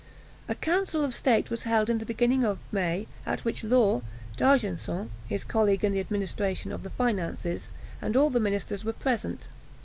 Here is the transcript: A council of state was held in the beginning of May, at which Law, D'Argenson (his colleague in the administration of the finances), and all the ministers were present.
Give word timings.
A 0.49 0.55
council 0.55 1.03
of 1.03 1.13
state 1.13 1.51
was 1.51 1.61
held 1.61 1.87
in 1.87 1.99
the 1.99 2.07
beginning 2.07 2.43
of 2.43 2.57
May, 2.71 3.05
at 3.23 3.45
which 3.45 3.63
Law, 3.63 4.01
D'Argenson 4.35 5.11
(his 5.27 5.43
colleague 5.43 5.83
in 5.85 5.93
the 5.93 5.99
administration 5.99 6.71
of 6.71 6.81
the 6.81 6.89
finances), 6.89 7.69
and 8.01 8.17
all 8.17 8.31
the 8.31 8.39
ministers 8.39 8.83
were 8.83 8.93
present. 8.93 9.47